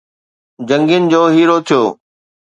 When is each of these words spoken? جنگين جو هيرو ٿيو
جنگين 0.67 1.03
جو 1.11 1.21
هيرو 1.35 1.57
ٿيو 1.67 1.81